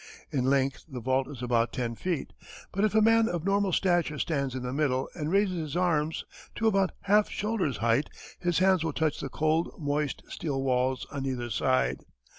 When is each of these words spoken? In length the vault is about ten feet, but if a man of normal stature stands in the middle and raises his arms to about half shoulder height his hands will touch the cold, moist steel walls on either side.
In 0.31 0.45
length 0.45 0.83
the 0.89 0.99
vault 0.99 1.27
is 1.29 1.43
about 1.43 1.71
ten 1.71 1.93
feet, 1.93 2.33
but 2.71 2.83
if 2.83 2.95
a 2.95 3.03
man 3.03 3.29
of 3.29 3.45
normal 3.45 3.71
stature 3.71 4.17
stands 4.17 4.55
in 4.55 4.63
the 4.63 4.73
middle 4.73 5.07
and 5.13 5.29
raises 5.31 5.57
his 5.57 5.77
arms 5.77 6.25
to 6.55 6.65
about 6.65 6.89
half 7.01 7.29
shoulder 7.29 7.71
height 7.73 8.09
his 8.39 8.57
hands 8.57 8.83
will 8.83 8.93
touch 8.93 9.19
the 9.19 9.29
cold, 9.29 9.69
moist 9.77 10.23
steel 10.27 10.63
walls 10.63 11.05
on 11.11 11.27
either 11.27 11.51
side. 11.51 11.99